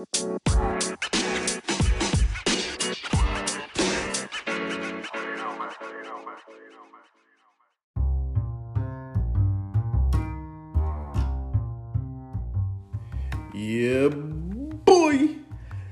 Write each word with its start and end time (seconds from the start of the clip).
Yeah, 0.00 0.06
boy. 14.08 15.36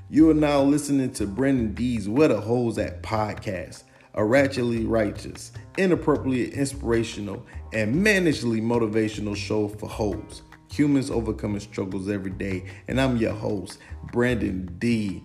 You 0.08 0.30
are 0.30 0.34
now 0.34 0.62
listening 0.62 1.12
to 1.12 1.26
Brandon 1.26 1.74
D's 1.74 2.08
Where 2.08 2.28
the 2.28 2.40
Holes 2.40 2.78
at 2.78 3.02
podcast, 3.02 3.82
a 4.14 4.22
ratchetly 4.22 4.88
righteous, 4.88 5.52
inappropriately 5.76 6.54
inspirational, 6.54 7.44
and 7.74 8.02
managely 8.02 8.62
motivational 8.62 9.36
show 9.36 9.68
for 9.68 9.86
hoes. 9.86 10.40
Humans 10.70 11.10
overcoming 11.10 11.60
struggles 11.60 12.08
every 12.08 12.30
day, 12.30 12.64
and 12.88 13.00
I'm 13.00 13.16
your 13.16 13.32
host, 13.32 13.78
Brandon 14.12 14.74
D. 14.78 15.22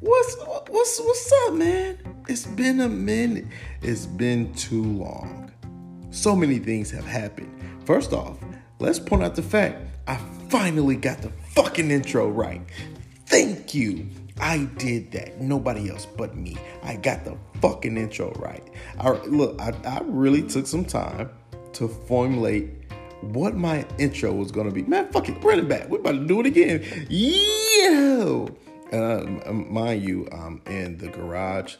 What's 0.00 0.36
what's 0.68 1.00
what's 1.00 1.32
up, 1.46 1.54
man? 1.54 1.98
It's 2.28 2.46
been 2.46 2.80
a 2.80 2.88
minute. 2.88 3.46
It's 3.82 4.06
been 4.06 4.52
too 4.54 4.82
long. 4.82 5.50
So 6.10 6.34
many 6.34 6.58
things 6.58 6.90
have 6.90 7.04
happened. 7.04 7.52
First 7.84 8.12
off, 8.12 8.38
let's 8.78 8.98
point 8.98 9.22
out 9.22 9.34
the 9.34 9.42
fact 9.42 9.82
I 10.06 10.16
finally 10.48 10.96
got 10.96 11.22
the 11.22 11.30
fucking 11.54 11.90
intro 11.90 12.28
right. 12.28 12.62
Thank 13.26 13.74
you. 13.74 14.08
I 14.38 14.64
did 14.76 15.12
that. 15.12 15.40
Nobody 15.40 15.88
else 15.90 16.06
but 16.06 16.36
me. 16.36 16.56
I 16.82 16.96
got 16.96 17.24
the 17.24 17.36
fucking 17.60 17.96
intro 17.96 18.32
right. 18.32 18.62
I, 18.98 19.10
look, 19.10 19.60
I, 19.60 19.72
I 19.84 20.00
really 20.04 20.42
took 20.42 20.66
some 20.66 20.84
time 20.84 21.30
to 21.74 21.88
formulate 21.88 22.70
what 23.20 23.54
my 23.56 23.86
intro 23.98 24.32
was 24.32 24.50
gonna 24.50 24.70
be. 24.70 24.82
Man, 24.82 25.10
fuck 25.10 25.28
it, 25.28 25.42
run 25.42 25.58
it 25.58 25.68
back. 25.68 25.88
We're 25.88 25.98
about 25.98 26.12
to 26.12 26.26
do 26.26 26.40
it 26.40 26.46
again. 26.46 27.06
Yo! 27.08 28.48
Uh, 28.92 29.52
mind 29.52 30.02
you, 30.02 30.28
I'm 30.30 30.62
in 30.66 30.98
the 30.98 31.08
garage, 31.08 31.76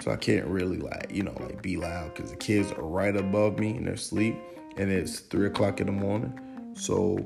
so 0.00 0.10
I 0.10 0.16
can't 0.16 0.46
really 0.46 0.78
like, 0.78 1.10
you 1.12 1.22
know, 1.22 1.36
like 1.40 1.62
be 1.62 1.76
loud 1.76 2.14
because 2.14 2.30
the 2.30 2.36
kids 2.36 2.72
are 2.72 2.82
right 2.82 3.14
above 3.14 3.58
me 3.58 3.76
and 3.76 3.86
they're 3.86 3.94
asleep, 3.94 4.36
and 4.76 4.90
it's 4.90 5.20
three 5.20 5.46
o'clock 5.46 5.80
in 5.80 5.86
the 5.86 5.92
morning. 5.92 6.38
So 6.74 7.18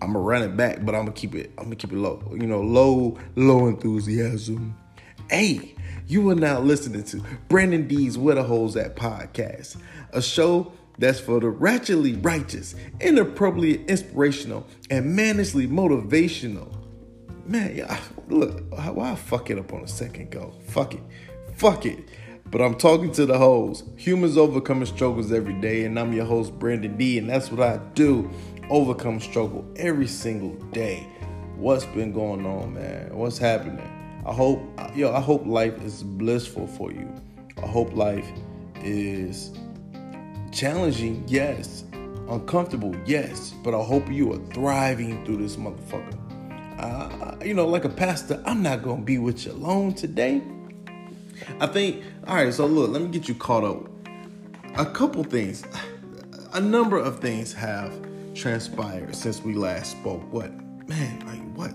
I'm 0.00 0.12
gonna 0.12 0.20
run 0.20 0.42
it 0.42 0.56
back, 0.56 0.84
but 0.84 0.94
I'm 0.94 1.02
gonna 1.02 1.12
keep 1.12 1.34
it. 1.34 1.52
I'm 1.58 1.64
gonna 1.64 1.76
keep 1.76 1.92
it 1.92 1.98
low. 1.98 2.22
You 2.32 2.46
know, 2.46 2.60
low, 2.60 3.18
low 3.36 3.66
enthusiasm. 3.66 4.76
Hey, 5.28 5.74
you 6.06 6.30
are 6.30 6.34
now 6.34 6.60
listening 6.60 7.02
to 7.04 7.22
Brandon 7.48 7.86
D's 7.86 8.16
Where 8.16 8.34
the 8.34 8.42
Holes 8.42 8.76
at 8.76 8.96
podcast, 8.96 9.76
a 10.12 10.22
show 10.22 10.72
that's 10.98 11.20
for 11.20 11.40
the 11.40 11.46
ratchetly 11.46 12.22
righteous, 12.24 12.74
inappropriately 13.00 13.84
inspirational, 13.86 14.66
and 14.90 15.14
manishly 15.14 15.66
motivational. 15.66 16.74
Man, 17.46 17.74
yeah, 17.74 17.98
look, 18.28 18.64
why 18.70 19.12
I 19.12 19.14
fuck 19.14 19.50
it 19.50 19.58
up 19.58 19.72
on 19.72 19.82
a 19.82 19.88
second 19.88 20.30
go? 20.30 20.52
Fuck 20.66 20.94
it, 20.94 21.02
fuck 21.54 21.86
it. 21.86 21.98
But 22.50 22.62
I'm 22.62 22.76
talking 22.76 23.12
to 23.12 23.26
the 23.26 23.36
hoes. 23.36 23.84
Humans 23.96 24.38
overcoming 24.38 24.86
struggles 24.86 25.32
every 25.32 25.54
day, 25.60 25.84
and 25.84 25.98
I'm 25.98 26.12
your 26.12 26.24
host, 26.24 26.58
Brandon 26.58 26.96
D, 26.96 27.18
and 27.18 27.28
that's 27.28 27.50
what 27.50 27.60
I 27.60 27.78
do 27.94 28.30
overcome 28.70 29.20
struggle 29.20 29.64
every 29.76 30.06
single 30.06 30.54
day. 30.72 31.06
What's 31.56 31.84
been 31.86 32.12
going 32.12 32.46
on, 32.46 32.74
man? 32.74 33.16
What's 33.16 33.38
happening? 33.38 33.90
I 34.26 34.32
hope 34.32 34.60
yo, 34.94 35.12
I 35.14 35.20
hope 35.20 35.46
life 35.46 35.80
is 35.82 36.02
blissful 36.02 36.66
for 36.66 36.92
you. 36.92 37.12
I 37.62 37.66
hope 37.66 37.94
life 37.94 38.28
is 38.82 39.52
challenging, 40.58 41.22
yes. 41.28 41.84
Uncomfortable, 42.28 42.94
yes. 43.06 43.54
But 43.62 43.74
I 43.74 43.82
hope 43.82 44.10
you 44.10 44.32
are 44.32 44.44
thriving 44.52 45.24
through 45.24 45.36
this 45.36 45.54
motherfucker. 45.54 46.18
Uh, 46.80 47.36
you 47.44 47.54
know, 47.54 47.66
like 47.66 47.84
a 47.84 47.88
pastor, 47.88 48.42
I'm 48.44 48.60
not 48.60 48.82
gonna 48.82 49.02
be 49.02 49.18
with 49.18 49.46
you 49.46 49.52
alone 49.52 49.94
today. 49.94 50.42
I 51.60 51.68
think, 51.68 52.02
all 52.26 52.34
right, 52.34 52.52
so 52.52 52.66
look, 52.66 52.90
let 52.90 53.02
me 53.02 53.08
get 53.08 53.28
you 53.28 53.36
caught 53.36 53.62
up. 53.62 53.88
A 54.76 54.84
couple 54.84 55.22
things, 55.22 55.64
a 56.52 56.60
number 56.60 56.98
of 56.98 57.20
things 57.20 57.52
have 57.52 57.94
transpired 58.34 59.14
since 59.14 59.40
we 59.40 59.54
last 59.54 59.92
spoke. 59.92 60.32
What, 60.32 60.50
man, 60.88 61.20
like 61.20 61.56
what? 61.56 61.72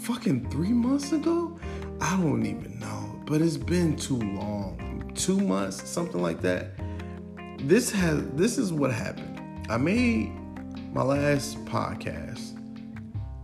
Fucking 0.00 0.50
three 0.50 0.72
months 0.72 1.12
ago? 1.12 1.56
I 2.00 2.16
don't 2.16 2.44
even 2.44 2.80
know, 2.80 3.22
but 3.26 3.40
it's 3.40 3.56
been 3.56 3.94
too 3.94 4.18
long. 4.18 5.12
Two 5.14 5.38
months, 5.38 5.88
something 5.88 6.20
like 6.20 6.40
that. 6.40 6.72
This 7.64 7.92
has 7.92 8.26
this 8.32 8.58
is 8.58 8.72
what 8.72 8.90
happened. 8.92 9.40
I 9.70 9.76
made 9.76 10.32
my 10.92 11.02
last 11.02 11.64
podcast, 11.64 12.56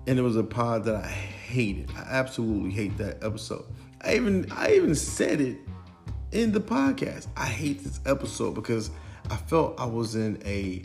and 0.09 0.19
it 0.19 0.23
was 0.23 0.35
a 0.35 0.43
pod 0.43 0.83
that 0.87 0.97
I 0.97 1.07
hated. 1.07 1.93
I 1.97 2.01
absolutely 2.01 2.73
hate 2.73 2.99
that 2.99 3.23
episode. 3.23 3.65
I 4.03 4.17
even 4.17 4.51
I 4.51 4.73
even 4.73 4.97
said 4.97 5.41
it 5.41 5.59
in 6.33 6.51
the 6.51 6.59
podcast. 6.59 7.29
I 7.37 7.47
hate 7.47 7.85
this 7.85 8.01
episode 8.07 8.57
because 8.57 8.91
I 9.31 9.37
felt 9.37 9.79
I 9.79 9.87
was 9.87 10.17
in 10.17 10.43
a 10.45 10.83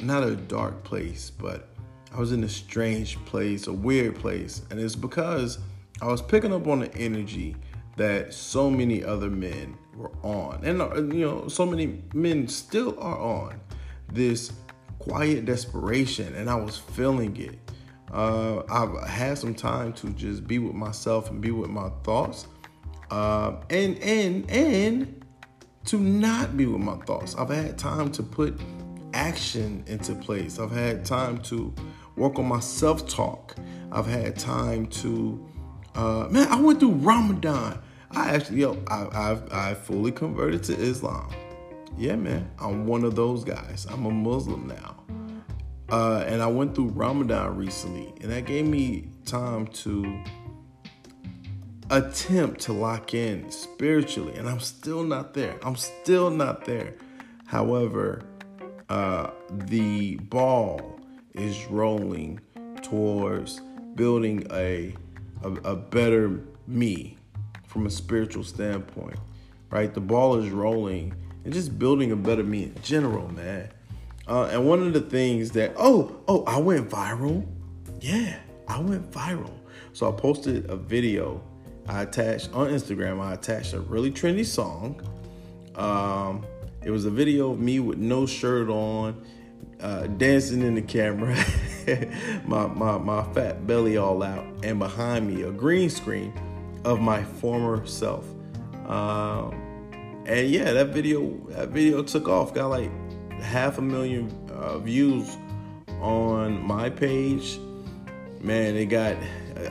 not 0.00 0.24
a 0.24 0.34
dark 0.34 0.82
place, 0.82 1.30
but 1.30 1.68
I 2.12 2.18
was 2.18 2.32
in 2.32 2.42
a 2.42 2.48
strange 2.48 3.24
place, 3.24 3.68
a 3.68 3.72
weird 3.72 4.16
place. 4.16 4.62
And 4.70 4.80
it's 4.80 4.96
because 4.96 5.60
I 6.02 6.08
was 6.08 6.20
picking 6.20 6.52
up 6.52 6.66
on 6.66 6.80
the 6.80 6.92
energy 6.96 7.54
that 7.96 8.34
so 8.34 8.70
many 8.70 9.04
other 9.04 9.30
men 9.30 9.76
were 9.96 10.10
on. 10.22 10.60
And, 10.64 10.82
uh, 10.82 10.94
you 10.96 11.26
know, 11.26 11.48
so 11.48 11.64
many 11.64 12.02
men 12.12 12.48
still 12.48 12.98
are 12.98 13.18
on 13.18 13.60
this 14.12 14.52
quiet 14.98 15.44
desperation. 15.44 16.34
And 16.34 16.50
I 16.50 16.56
was 16.56 16.78
feeling 16.78 17.36
it. 17.36 17.58
Uh, 18.12 18.62
I've 18.70 19.08
had 19.08 19.38
some 19.38 19.54
time 19.54 19.92
to 19.94 20.10
just 20.10 20.46
be 20.46 20.58
with 20.58 20.74
myself 20.74 21.30
and 21.30 21.40
be 21.40 21.50
with 21.50 21.70
my 21.70 21.90
thoughts. 22.02 22.46
Uh, 23.10 23.56
and, 23.70 23.98
and, 23.98 24.50
and 24.50 25.24
to 25.86 25.98
not 25.98 26.56
be 26.56 26.66
with 26.66 26.80
my 26.80 26.96
thoughts. 27.04 27.34
I've 27.36 27.50
had 27.50 27.78
time 27.78 28.10
to 28.12 28.22
put 28.22 28.58
action 29.12 29.84
into 29.86 30.14
place. 30.14 30.58
I've 30.58 30.70
had 30.70 31.04
time 31.04 31.38
to 31.42 31.72
work 32.16 32.38
on 32.38 32.46
my 32.46 32.60
self 32.60 33.08
talk. 33.08 33.56
I've 33.92 34.06
had 34.06 34.36
time 34.38 34.86
to, 34.86 35.46
uh, 35.94 36.28
man, 36.30 36.48
I 36.48 36.60
went 36.60 36.80
through 36.80 36.92
Ramadan. 36.92 37.78
I 38.10 38.30
actually, 38.30 38.60
yo, 38.60 38.82
I, 38.88 39.08
I've, 39.12 39.52
I 39.52 39.74
fully 39.74 40.12
converted 40.12 40.62
to 40.64 40.74
Islam. 40.74 41.32
Yeah, 41.96 42.16
man, 42.16 42.50
I'm 42.58 42.86
one 42.86 43.04
of 43.04 43.14
those 43.14 43.44
guys. 43.44 43.86
I'm 43.90 44.04
a 44.06 44.10
Muslim 44.10 44.66
now. 44.66 45.04
Uh, 45.90 46.24
and 46.26 46.42
I 46.42 46.46
went 46.46 46.74
through 46.74 46.88
Ramadan 46.88 47.56
recently, 47.56 48.12
and 48.20 48.32
that 48.32 48.46
gave 48.46 48.66
me 48.66 49.08
time 49.24 49.66
to 49.68 50.22
attempt 51.90 52.60
to 52.62 52.72
lock 52.72 53.14
in 53.14 53.50
spiritually. 53.50 54.34
And 54.36 54.48
I'm 54.48 54.60
still 54.60 55.04
not 55.04 55.34
there. 55.34 55.58
I'm 55.62 55.76
still 55.76 56.30
not 56.30 56.64
there. 56.64 56.94
However, 57.46 58.22
uh, 58.88 59.30
the 59.50 60.16
ball 60.16 60.98
is 61.34 61.66
rolling 61.66 62.40
towards 62.82 63.60
building 63.94 64.46
a, 64.52 64.94
a, 65.44 65.72
a 65.72 65.76
better 65.76 66.40
me 66.66 67.16
from 67.66 67.86
a 67.86 67.90
spiritual 67.90 68.44
standpoint, 68.44 69.18
right? 69.70 69.92
The 69.92 70.00
ball 70.00 70.36
is 70.36 70.50
rolling 70.50 71.14
and 71.44 71.52
just 71.52 71.78
building 71.78 72.12
a 72.12 72.16
better 72.16 72.42
me 72.42 72.64
in 72.64 72.74
general, 72.82 73.30
man. 73.32 73.68
Uh, 74.26 74.48
and 74.50 74.66
one 74.66 74.82
of 74.82 74.92
the 74.94 75.00
things 75.00 75.50
that 75.50 75.74
oh 75.76 76.16
oh 76.26 76.44
I 76.44 76.58
went 76.58 76.88
viral, 76.88 77.46
yeah, 78.00 78.38
I 78.66 78.80
went 78.80 79.10
viral. 79.10 79.52
So 79.92 80.08
I 80.08 80.12
posted 80.12 80.70
a 80.70 80.76
video. 80.76 81.42
I 81.86 82.02
attached 82.02 82.52
on 82.54 82.70
Instagram. 82.70 83.20
I 83.20 83.34
attached 83.34 83.74
a 83.74 83.80
really 83.80 84.10
trendy 84.10 84.46
song. 84.46 85.02
Um, 85.74 86.46
it 86.82 86.90
was 86.90 87.04
a 87.04 87.10
video 87.10 87.52
of 87.52 87.60
me 87.60 87.80
with 87.80 87.98
no 87.98 88.26
shirt 88.26 88.68
on, 88.68 89.22
uh, 89.80 90.06
dancing 90.06 90.62
in 90.62 90.74
the 90.74 90.82
camera, 90.82 91.36
my, 92.46 92.66
my, 92.66 92.98
my 92.98 93.22
fat 93.32 93.66
belly 93.66 93.96
all 93.96 94.22
out, 94.22 94.44
and 94.62 94.78
behind 94.78 95.26
me 95.26 95.42
a 95.42 95.50
green 95.50 95.90
screen 95.90 96.32
of 96.84 97.00
my 97.00 97.22
former 97.24 97.86
self. 97.86 98.24
Um, 98.86 99.60
and 100.26 100.48
yeah, 100.48 100.72
that 100.72 100.88
video 100.88 101.36
that 101.48 101.68
video 101.68 102.02
took 102.02 102.28
off. 102.28 102.54
Got 102.54 102.68
like 102.68 102.90
half 103.40 103.78
a 103.78 103.82
million 103.82 104.30
uh, 104.50 104.78
views 104.78 105.36
on 106.00 106.62
my 106.62 106.90
page. 106.90 107.58
Man, 108.40 108.76
it 108.76 108.86
got 108.86 109.16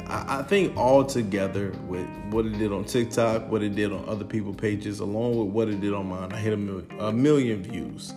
I, 0.08 0.40
I 0.40 0.44
think 0.44 0.76
all 0.78 1.06
together 1.06 1.72
with 1.88 2.08
what 2.30 2.46
it 2.46 2.58
did 2.58 2.72
on 2.72 2.86
TikTok, 2.86 3.50
what 3.50 3.62
it 3.62 3.76
did 3.76 3.92
on 3.92 4.08
other 4.08 4.26
people's 4.26 4.56
pages, 4.56 5.00
along 5.00 5.38
with 5.38 5.50
what 5.50 5.70
it 5.70 5.82
did 5.82 5.94
on 5.94 6.08
mine, 6.08 6.32
I 6.32 6.38
hit 6.38 6.54
a 6.54 6.58
million, 6.58 6.88
a 7.00 7.12
million 7.12 7.62
views 7.62 8.14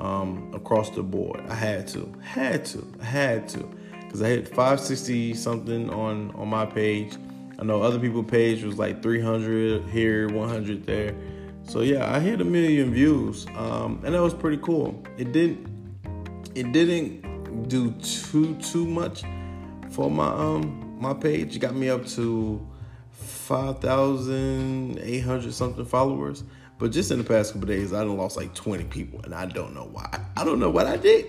um, 0.00 0.50
across 0.54 0.90
the 0.90 1.02
board. 1.02 1.42
I 1.48 1.54
had 1.54 1.86
to, 1.88 2.12
had 2.22 2.64
to, 2.66 2.86
had 3.02 3.48
to, 3.50 3.58
because 4.02 4.22
I 4.22 4.28
hit 4.28 4.48
560 4.48 5.34
something 5.34 5.90
on 5.90 6.30
on 6.32 6.48
my 6.48 6.66
page. 6.66 7.14
I 7.58 7.64
know 7.64 7.82
other 7.82 7.98
people's 7.98 8.30
page 8.30 8.62
was 8.62 8.78
like 8.78 9.02
300 9.02 9.88
here, 9.90 10.28
100 10.28 10.86
there. 10.86 11.14
So 11.64 11.82
yeah, 11.82 12.12
I 12.12 12.18
hit 12.18 12.40
a 12.40 12.44
million 12.44 12.92
views, 12.92 13.46
um, 13.56 14.00
and 14.04 14.14
that 14.14 14.22
was 14.22 14.34
pretty 14.34 14.58
cool. 14.62 15.02
It 15.18 15.32
didn't, 15.32 15.68
it 16.54 16.72
didn't 16.72 17.68
do 17.68 17.92
too 17.92 18.54
too 18.56 18.86
much 18.86 19.22
for 19.90 20.10
my 20.10 20.28
um 20.28 20.96
my 21.00 21.14
page 21.14 21.56
It 21.56 21.60
got 21.60 21.74
me 21.74 21.88
up 21.88 22.06
to 22.08 22.66
5,800 23.10 25.54
something 25.54 25.84
followers. 25.84 26.44
But 26.80 26.92
just 26.92 27.10
in 27.10 27.18
the 27.18 27.24
past 27.24 27.52
couple 27.52 27.68
days, 27.68 27.92
I 27.92 27.98
done 27.98 28.16
lost 28.16 28.38
like 28.38 28.54
20 28.54 28.84
people, 28.84 29.20
and 29.24 29.34
I 29.34 29.44
don't 29.44 29.74
know 29.74 29.90
why. 29.92 30.18
I 30.34 30.44
don't 30.44 30.58
know 30.58 30.70
what 30.70 30.86
I 30.86 30.96
did. 30.96 31.26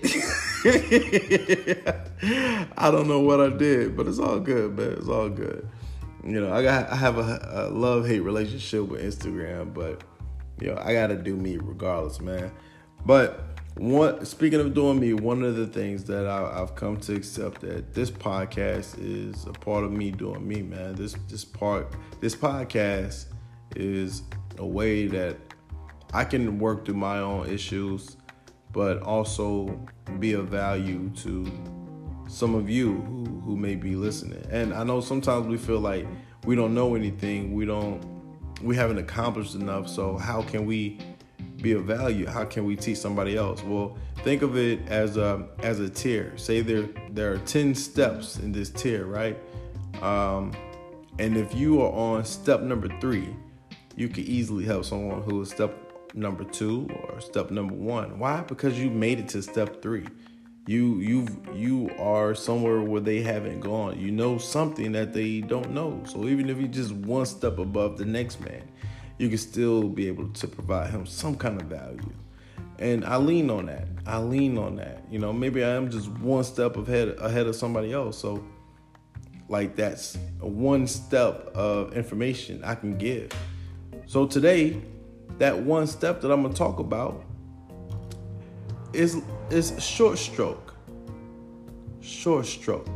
I 2.78 2.90
don't 2.90 3.06
know 3.06 3.20
what 3.20 3.38
I 3.38 3.50
did, 3.50 3.94
but 3.94 4.08
it's 4.08 4.18
all 4.18 4.40
good, 4.40 4.78
man. 4.78 4.92
It's 4.92 5.08
all 5.08 5.28
good. 5.28 5.68
You 6.24 6.40
know, 6.40 6.54
I 6.54 6.62
got 6.62 6.90
I 6.90 6.96
have 6.96 7.18
a, 7.18 7.48
a 7.52 7.68
love 7.68 8.06
hate 8.06 8.20
relationship 8.20 8.88
with 8.88 9.02
Instagram, 9.02 9.74
but 9.74 10.02
you 10.58 10.68
know, 10.68 10.80
I 10.82 10.94
gotta 10.94 11.16
do 11.16 11.36
me 11.36 11.58
regardless, 11.58 12.18
man. 12.18 12.50
But 13.04 13.44
one 13.74 14.24
speaking 14.24 14.60
of 14.60 14.72
doing 14.72 15.00
me, 15.00 15.12
one 15.12 15.42
of 15.42 15.56
the 15.56 15.66
things 15.66 16.04
that 16.04 16.26
I, 16.26 16.60
have 16.60 16.76
come 16.76 16.96
to 16.98 17.14
accept 17.14 17.60
that 17.60 17.92
this 17.92 18.10
podcast 18.10 18.96
is 18.98 19.44
a 19.44 19.52
part 19.52 19.84
of 19.84 19.92
me 19.92 20.12
doing 20.12 20.48
me, 20.48 20.62
man. 20.62 20.94
This 20.94 21.14
this 21.28 21.44
part 21.44 21.92
this 22.20 22.34
podcast 22.34 23.26
is 23.76 24.22
a 24.62 24.66
way 24.66 25.06
that 25.08 25.36
I 26.14 26.24
can 26.24 26.58
work 26.58 26.84
through 26.84 26.94
my 26.94 27.18
own 27.18 27.48
issues, 27.48 28.16
but 28.72 29.02
also 29.02 29.78
be 30.18 30.32
of 30.32 30.48
value 30.48 31.10
to 31.16 31.50
some 32.28 32.54
of 32.54 32.70
you 32.70 32.94
who, 32.94 33.40
who 33.44 33.56
may 33.56 33.74
be 33.74 33.96
listening. 33.96 34.44
And 34.50 34.72
I 34.72 34.84
know 34.84 35.00
sometimes 35.00 35.46
we 35.46 35.58
feel 35.58 35.80
like 35.80 36.06
we 36.44 36.56
don't 36.56 36.74
know 36.74 36.94
anything, 36.94 37.54
we 37.54 37.66
don't 37.66 38.00
we 38.62 38.76
haven't 38.76 38.98
accomplished 38.98 39.56
enough, 39.56 39.88
so 39.88 40.16
how 40.16 40.42
can 40.42 40.66
we 40.66 41.00
be 41.60 41.72
of 41.72 41.84
value? 41.84 42.26
How 42.26 42.44
can 42.44 42.64
we 42.64 42.76
teach 42.76 42.98
somebody 42.98 43.36
else? 43.36 43.62
Well, 43.64 43.96
think 44.18 44.42
of 44.42 44.56
it 44.56 44.86
as 44.88 45.16
a 45.16 45.48
as 45.62 45.80
a 45.80 45.88
tier. 45.88 46.36
Say 46.36 46.60
there 46.60 46.88
there 47.10 47.32
are 47.32 47.38
ten 47.38 47.74
steps 47.74 48.38
in 48.38 48.52
this 48.52 48.70
tier, 48.70 49.06
right? 49.06 49.36
Um, 50.00 50.52
and 51.18 51.36
if 51.36 51.54
you 51.54 51.82
are 51.82 51.92
on 51.92 52.24
step 52.24 52.60
number 52.62 52.88
three, 53.00 53.34
you 53.96 54.08
could 54.08 54.24
easily 54.24 54.64
help 54.64 54.84
someone 54.84 55.22
who 55.22 55.42
is 55.42 55.50
step 55.50 55.74
number 56.14 56.44
two 56.44 56.88
or 56.94 57.20
step 57.20 57.50
number 57.50 57.74
one. 57.74 58.18
Why? 58.18 58.42
Because 58.42 58.78
you 58.78 58.90
made 58.90 59.18
it 59.18 59.28
to 59.30 59.42
step 59.42 59.82
three. 59.82 60.06
You 60.66 61.00
you 61.00 61.26
you 61.54 61.90
are 61.98 62.34
somewhere 62.34 62.82
where 62.82 63.00
they 63.00 63.20
haven't 63.20 63.60
gone. 63.60 63.98
You 63.98 64.12
know 64.12 64.38
something 64.38 64.92
that 64.92 65.12
they 65.12 65.40
don't 65.40 65.72
know. 65.72 66.02
So 66.06 66.28
even 66.28 66.48
if 66.48 66.58
you're 66.58 66.68
just 66.68 66.92
one 66.92 67.26
step 67.26 67.58
above 67.58 67.98
the 67.98 68.04
next 68.04 68.40
man, 68.40 68.62
you 69.18 69.28
can 69.28 69.38
still 69.38 69.88
be 69.88 70.06
able 70.06 70.28
to 70.28 70.46
provide 70.46 70.90
him 70.90 71.04
some 71.04 71.36
kind 71.36 71.60
of 71.60 71.66
value. 71.66 72.12
And 72.78 73.04
I 73.04 73.16
lean 73.16 73.50
on 73.50 73.66
that. 73.66 73.88
I 74.06 74.18
lean 74.18 74.56
on 74.56 74.76
that. 74.76 75.04
You 75.10 75.18
know, 75.18 75.32
maybe 75.32 75.64
I 75.64 75.70
am 75.70 75.90
just 75.90 76.08
one 76.08 76.44
step 76.44 76.76
ahead 76.76 77.16
ahead 77.18 77.46
of 77.46 77.56
somebody 77.56 77.92
else. 77.92 78.18
So 78.18 78.44
like 79.48 79.74
that's 79.74 80.16
one 80.38 80.86
step 80.86 81.48
of 81.54 81.96
information 81.96 82.62
I 82.62 82.76
can 82.76 82.96
give. 82.96 83.30
So 84.06 84.26
today, 84.26 84.80
that 85.38 85.58
one 85.58 85.86
step 85.86 86.20
that 86.20 86.30
I'm 86.30 86.42
gonna 86.42 86.54
talk 86.54 86.78
about 86.78 87.24
is 88.92 89.22
is 89.50 89.82
short 89.82 90.18
stroke. 90.18 90.74
Short 92.00 92.46
stroke. 92.46 92.86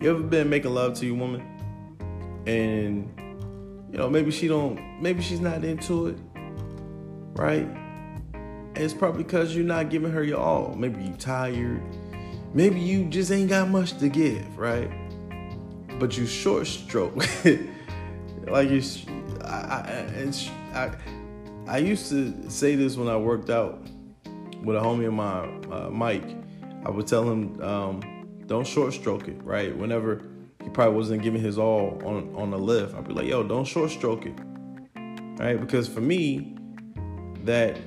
You 0.00 0.10
ever 0.10 0.20
been 0.20 0.48
making 0.48 0.72
love 0.72 0.94
to 0.94 1.06
your 1.06 1.16
woman 1.16 1.42
and 2.46 3.12
you 3.90 3.98
know, 3.98 4.08
maybe 4.08 4.30
she 4.30 4.48
don't, 4.48 4.78
maybe 5.00 5.22
she's 5.22 5.40
not 5.40 5.64
into 5.64 6.08
it, 6.08 6.18
right? 7.34 7.66
And 8.34 8.76
it's 8.76 8.92
probably 8.94 9.24
because 9.24 9.56
you're 9.56 9.64
not 9.64 9.88
giving 9.90 10.12
her 10.12 10.22
your 10.22 10.38
all. 10.38 10.74
Maybe 10.74 11.02
you 11.02 11.14
tired. 11.14 11.82
Maybe 12.52 12.80
you 12.80 13.06
just 13.06 13.30
ain't 13.30 13.48
got 13.48 13.68
much 13.68 13.98
to 13.98 14.08
give, 14.08 14.58
right? 14.58 14.90
But 15.98 16.16
you 16.16 16.26
short 16.26 16.66
stroke, 16.66 17.16
like 18.46 18.70
you. 18.70 18.82
I, 19.48 20.30
I, 20.74 20.84
I, 20.84 20.96
I 21.66 21.78
used 21.78 22.08
to 22.10 22.50
say 22.50 22.74
this 22.74 22.96
when 22.96 23.08
I 23.08 23.16
worked 23.16 23.50
out 23.50 23.86
with 24.62 24.76
a 24.76 24.80
homie 24.80 25.06
of 25.06 25.14
mine, 25.14 25.64
uh, 25.72 25.90
Mike. 25.90 26.36
I 26.84 26.90
would 26.90 27.06
tell 27.06 27.28
him, 27.28 27.60
um, 27.62 28.44
don't 28.46 28.66
short 28.66 28.92
stroke 28.92 29.28
it, 29.28 29.42
right? 29.42 29.76
Whenever 29.76 30.22
he 30.62 30.68
probably 30.70 30.96
wasn't 30.96 31.22
giving 31.22 31.40
his 31.40 31.58
all 31.58 32.00
on 32.04 32.34
on 32.34 32.50
the 32.50 32.58
lift. 32.58 32.94
I'd 32.94 33.06
be 33.06 33.14
like, 33.14 33.26
yo, 33.26 33.42
don't 33.42 33.64
short 33.64 33.90
stroke 33.90 34.26
it. 34.26 34.34
Right? 35.38 35.58
Because 35.58 35.88
for 35.88 36.00
me, 36.00 36.56
that 37.44 37.78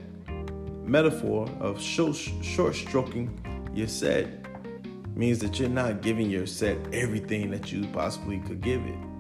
metaphor 0.83 1.49
of 1.59 1.81
short, 1.81 2.15
short 2.15 2.75
stroking 2.75 3.39
your 3.73 3.87
set 3.87 4.27
means 5.15 5.39
that 5.39 5.59
you're 5.59 5.69
not 5.69 6.01
giving 6.01 6.29
your 6.29 6.47
set 6.47 6.77
everything 6.93 7.51
that 7.51 7.71
you 7.71 7.85
possibly 7.87 8.39
could 8.39 8.61
give 8.61 8.85
it. 8.85 9.10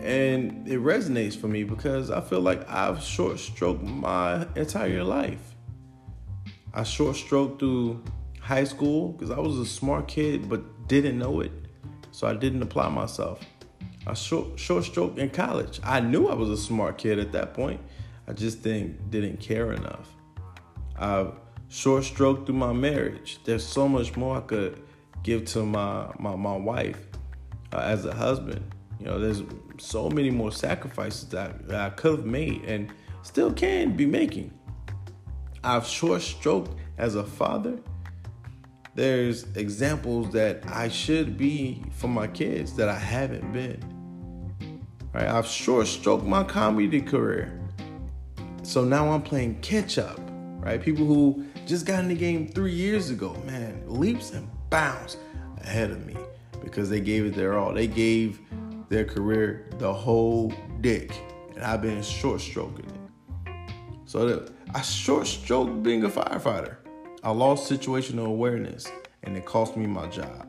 And 0.00 0.66
it 0.66 0.80
resonates 0.80 1.36
for 1.36 1.48
me 1.48 1.64
because 1.64 2.10
I 2.10 2.20
feel 2.20 2.40
like 2.40 2.68
I've 2.68 3.02
short 3.02 3.38
stroked 3.38 3.82
my 3.82 4.46
entire 4.56 5.04
life. 5.04 5.54
I 6.72 6.84
short 6.84 7.16
stroked 7.16 7.60
through 7.60 8.02
high 8.40 8.64
school 8.64 9.12
because 9.12 9.30
I 9.30 9.38
was 9.38 9.58
a 9.58 9.66
smart 9.66 10.08
kid 10.08 10.48
but 10.48 10.88
didn't 10.88 11.18
know 11.18 11.40
it 11.40 11.52
so 12.10 12.26
I 12.26 12.34
didn't 12.34 12.62
apply 12.62 12.88
myself. 12.88 13.40
I 14.06 14.14
short 14.14 14.58
short 14.58 14.84
stroke 14.84 15.18
in 15.18 15.30
college. 15.30 15.80
I 15.84 16.00
knew 16.00 16.28
I 16.28 16.34
was 16.34 16.50
a 16.50 16.56
smart 16.56 16.98
kid 16.98 17.18
at 17.18 17.32
that 17.32 17.54
point. 17.54 17.80
I 18.26 18.32
just 18.32 18.62
didn't 18.62 19.10
didn't 19.10 19.40
care 19.40 19.72
enough. 19.72 20.08
I 20.98 21.30
short 21.68 22.04
stroked 22.04 22.46
through 22.46 22.56
my 22.56 22.72
marriage. 22.72 23.40
There's 23.44 23.66
so 23.66 23.88
much 23.88 24.16
more 24.16 24.38
I 24.38 24.40
could 24.40 24.82
give 25.22 25.44
to 25.46 25.64
my 25.64 26.12
my, 26.18 26.34
my 26.34 26.56
wife 26.56 27.00
uh, 27.72 27.78
as 27.78 28.04
a 28.06 28.14
husband. 28.14 28.74
You 29.00 29.06
know, 29.06 29.18
there's 29.18 29.42
so 29.78 30.08
many 30.08 30.30
more 30.30 30.52
sacrifices 30.52 31.28
that, 31.30 31.56
I 31.72 31.90
could 31.90 32.18
have 32.18 32.26
made 32.26 32.64
and 32.64 32.92
still 33.22 33.52
can 33.52 33.96
be 33.96 34.06
making. 34.06 34.52
I've 35.64 35.86
short 35.86 36.22
stroked 36.22 36.74
as 36.98 37.16
a 37.16 37.24
father 37.24 37.78
there's 38.94 39.44
examples 39.56 40.32
that 40.32 40.62
I 40.66 40.88
should 40.88 41.38
be 41.38 41.82
for 41.92 42.08
my 42.08 42.26
kids 42.26 42.74
that 42.74 42.88
I 42.88 42.98
haven't 42.98 43.52
been. 43.52 43.80
Right? 45.12 45.26
I've 45.26 45.46
short 45.46 45.86
stroked 45.86 46.24
my 46.24 46.44
comedy 46.44 47.00
career. 47.00 47.58
So 48.62 48.84
now 48.84 49.10
I'm 49.10 49.22
playing 49.22 49.60
catch 49.60 49.98
up. 49.98 50.20
Right? 50.58 50.82
People 50.82 51.06
who 51.06 51.46
just 51.66 51.86
got 51.86 52.00
in 52.00 52.08
the 52.08 52.14
game 52.14 52.48
three 52.48 52.74
years 52.74 53.10
ago, 53.10 53.34
man, 53.46 53.82
leaps 53.86 54.32
and 54.32 54.48
bounds 54.70 55.16
ahead 55.62 55.90
of 55.90 56.04
me 56.04 56.16
because 56.62 56.90
they 56.90 57.00
gave 57.00 57.24
it 57.24 57.34
their 57.34 57.58
all. 57.58 57.72
They 57.72 57.86
gave 57.86 58.40
their 58.90 59.04
career 59.04 59.70
the 59.78 59.90
whole 59.90 60.52
dick. 60.82 61.12
And 61.54 61.64
I've 61.64 61.80
been 61.80 62.02
short 62.02 62.42
stroking 62.42 62.84
it. 62.86 63.00
So 64.04 64.46
I 64.74 64.82
short 64.82 65.26
stroked 65.26 65.82
being 65.82 66.04
a 66.04 66.08
firefighter. 66.10 66.76
I 67.22 67.30
lost 67.30 67.70
situational 67.70 68.26
awareness 68.26 68.90
and 69.22 69.36
it 69.36 69.46
cost 69.46 69.76
me 69.76 69.86
my 69.86 70.08
job. 70.08 70.48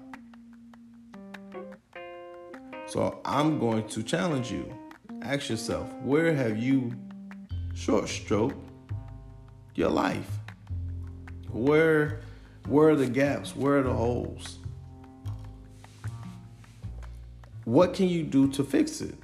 So 2.88 3.21
I'm 3.24 3.60
going 3.60 3.88
to 3.89 4.03
challenge 4.03 4.51
you. 4.51 4.74
Ask 5.21 5.50
yourself, 5.50 5.93
where 6.01 6.33
have 6.33 6.57
you 6.57 6.93
short 7.75 8.10
stroked 8.10 8.57
your 9.75 9.89
life? 9.89 10.29
Where 11.51 12.21
where 12.67 12.89
are 12.89 12.95
the 12.95 13.07
gaps? 13.07 13.55
Where 13.55 13.79
are 13.79 13.83
the 13.83 13.93
holes? 13.93 14.60
What 17.71 17.93
can 17.93 18.09
you 18.09 18.23
do 18.23 18.49
to 18.49 18.65
fix 18.65 18.99
it? 18.99 19.15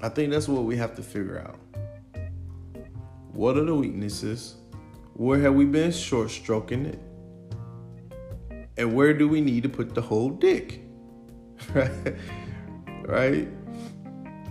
I 0.00 0.08
think 0.08 0.30
that's 0.30 0.46
what 0.46 0.62
we 0.62 0.76
have 0.76 0.94
to 0.94 1.02
figure 1.02 1.40
out. 1.40 1.58
What 3.32 3.56
are 3.56 3.64
the 3.64 3.74
weaknesses? 3.74 4.54
Where 5.14 5.40
have 5.40 5.54
we 5.54 5.64
been 5.64 5.90
short 5.90 6.30
stroking 6.30 6.86
it? 6.86 7.00
And 8.76 8.94
where 8.94 9.12
do 9.12 9.28
we 9.28 9.40
need 9.40 9.64
to 9.64 9.68
put 9.68 9.92
the 9.92 10.00
whole 10.00 10.30
dick? 10.30 10.82
right? 11.74 11.90
right? 13.02 13.48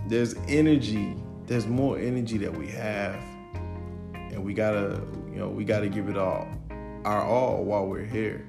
There's 0.06 0.34
energy. 0.48 1.16
There's 1.46 1.66
more 1.66 1.98
energy 1.98 2.36
that 2.36 2.54
we 2.54 2.68
have. 2.72 3.18
And 4.12 4.44
we 4.44 4.52
gotta, 4.52 5.00
you 5.32 5.38
know, 5.38 5.48
we 5.48 5.64
gotta 5.64 5.88
give 5.88 6.10
it 6.10 6.18
all, 6.18 6.46
our 7.06 7.22
all 7.22 7.64
while 7.64 7.86
we're 7.86 8.04
here. 8.04 8.46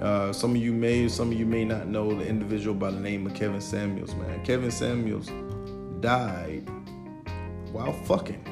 Uh, 0.00 0.32
some 0.32 0.52
of 0.52 0.58
you 0.58 0.72
may, 0.72 1.08
some 1.08 1.32
of 1.32 1.38
you 1.38 1.46
may 1.46 1.64
not 1.64 1.88
know 1.88 2.14
the 2.14 2.26
individual 2.26 2.74
by 2.74 2.90
the 2.90 3.00
name 3.00 3.26
of 3.26 3.34
Kevin 3.34 3.60
Samuels, 3.60 4.14
man. 4.14 4.44
Kevin 4.44 4.70
Samuels 4.70 5.30
died 6.00 6.68
while 7.72 7.92
fucking. 8.04 8.44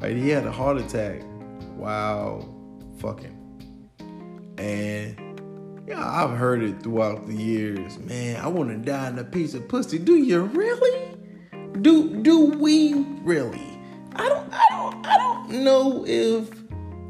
Right? 0.00 0.16
He 0.16 0.28
had 0.28 0.44
a 0.46 0.52
heart 0.52 0.78
attack 0.78 1.22
while 1.76 2.48
fucking. 2.98 3.40
And 4.58 5.24
yeah, 5.86 6.04
I've 6.04 6.36
heard 6.36 6.62
it 6.62 6.82
throughout 6.82 7.26
the 7.26 7.34
years. 7.34 7.98
Man, 7.98 8.40
I 8.40 8.48
want 8.48 8.70
to 8.70 8.76
die 8.76 9.08
in 9.08 9.18
a 9.18 9.24
piece 9.24 9.54
of 9.54 9.68
pussy. 9.68 9.98
Do 9.98 10.16
you 10.16 10.42
really? 10.44 11.16
Do 11.80 12.22
do 12.22 12.46
we 12.46 12.94
really? 13.22 13.78
I 14.16 14.28
don't 14.28 14.52
I 14.52 14.64
don't 14.70 15.06
I 15.06 15.18
don't 15.18 15.64
know 15.64 16.04
if 16.06 16.63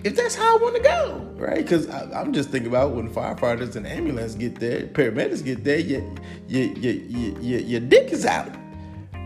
if 0.05 0.15
that's 0.15 0.35
how 0.35 0.59
I 0.59 0.61
want 0.61 0.77
to 0.77 0.83
go, 0.83 1.19
right? 1.37 1.57
Because 1.57 1.89
I'm 1.89 2.35
just 2.35 2.51
thinking 2.51 2.69
about 2.69 2.93
when 2.93 3.11
firefighters 3.11 3.75
and 3.75 3.87
ambulance 3.87 4.35
get 4.35 4.57
there, 4.57 4.83
paramedics 4.83 5.43
get 5.43 5.65
there, 5.65 5.79
your 5.79 6.03
your 6.47 6.67
your 6.67 7.41
your, 7.41 7.61
your 7.61 7.81
dick 7.81 8.13
is 8.13 8.27
out, 8.27 8.55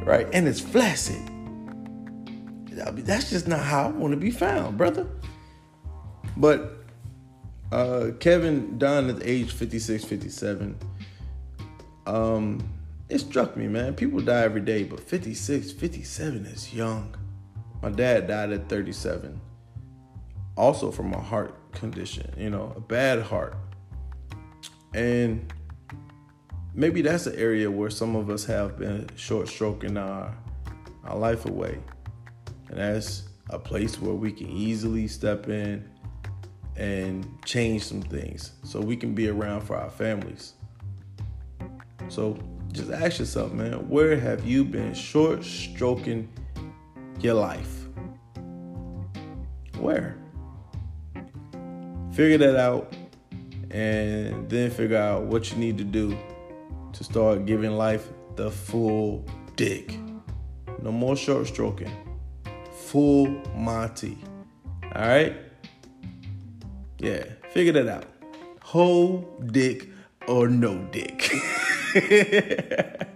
right? 0.04 0.28
And 0.32 0.46
it's 0.46 0.60
flaccid. 0.60 1.20
That's 2.70 3.30
just 3.30 3.48
not 3.48 3.58
how 3.58 3.86
I 3.86 3.90
want 3.90 4.12
to 4.12 4.16
be 4.16 4.30
found, 4.30 4.78
brother. 4.78 5.08
But 6.36 6.84
uh, 7.72 8.12
Kevin 8.20 8.78
Dunn 8.78 9.10
at 9.10 9.26
age 9.26 9.50
56, 9.52 10.04
57, 10.04 10.78
um, 12.06 12.68
it 13.08 13.18
struck 13.18 13.56
me, 13.56 13.66
man. 13.66 13.94
People 13.94 14.20
die 14.20 14.42
every 14.42 14.60
day, 14.60 14.84
but 14.84 15.00
56, 15.00 15.72
57 15.72 16.46
is 16.46 16.72
young. 16.72 17.16
My 17.82 17.90
dad 17.90 18.28
died 18.28 18.52
at 18.52 18.68
37, 18.68 19.40
also 20.58 20.90
from 20.90 21.14
a 21.14 21.20
heart 21.20 21.54
condition, 21.72 22.30
you 22.36 22.50
know, 22.50 22.72
a 22.76 22.80
bad 22.80 23.22
heart. 23.22 23.56
And 24.92 25.50
maybe 26.74 27.00
that's 27.00 27.26
an 27.26 27.36
area 27.38 27.70
where 27.70 27.90
some 27.90 28.16
of 28.16 28.28
us 28.28 28.44
have 28.46 28.76
been 28.76 29.08
short 29.14 29.48
stroking 29.48 29.96
our, 29.96 30.36
our 31.04 31.16
life 31.16 31.46
away. 31.46 31.78
And 32.68 32.78
that's 32.78 33.28
a 33.50 33.58
place 33.58 34.00
where 34.00 34.14
we 34.14 34.32
can 34.32 34.48
easily 34.48 35.06
step 35.06 35.48
in 35.48 35.88
and 36.76 37.26
change 37.44 37.84
some 37.84 38.02
things 38.02 38.52
so 38.62 38.80
we 38.80 38.96
can 38.96 39.14
be 39.14 39.28
around 39.28 39.62
for 39.62 39.76
our 39.76 39.90
families. 39.90 40.54
So 42.08 42.36
just 42.72 42.90
ask 42.90 43.20
yourself, 43.20 43.52
man, 43.52 43.88
where 43.88 44.18
have 44.18 44.44
you 44.44 44.64
been 44.64 44.92
short 44.92 45.44
stroking 45.44 46.28
your 47.20 47.34
life? 47.34 47.86
Where? 49.78 50.16
Figure 52.18 52.38
that 52.38 52.56
out 52.56 52.92
and 53.70 54.50
then 54.50 54.72
figure 54.72 54.96
out 54.96 55.22
what 55.26 55.52
you 55.52 55.56
need 55.56 55.78
to 55.78 55.84
do 55.84 56.18
to 56.92 57.04
start 57.04 57.46
giving 57.46 57.70
life 57.70 58.08
the 58.34 58.50
full 58.50 59.24
dick. 59.54 59.96
No 60.82 60.90
more 60.90 61.14
short 61.14 61.46
stroking. 61.46 61.92
Full 62.86 63.28
Monty. 63.54 64.18
All 64.96 65.06
right? 65.06 65.36
Yeah, 66.98 67.22
figure 67.50 67.70
that 67.74 67.86
out. 67.86 68.06
Whole 68.62 69.40
dick 69.52 69.88
or 70.26 70.48
no 70.48 70.76
dick. 70.90 71.30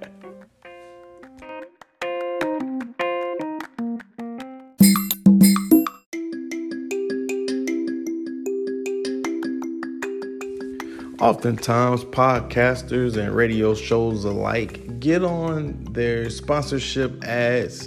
Oftentimes, 11.23 12.03
podcasters 12.07 13.17
and 13.17 13.33
radio 13.33 13.77
shows 13.77 14.25
alike 14.25 14.99
get 14.99 15.23
on 15.23 15.85
their 15.93 16.29
sponsorship 16.29 17.23
ads 17.23 17.87